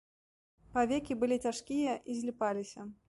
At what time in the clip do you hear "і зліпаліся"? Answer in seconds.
2.15-2.89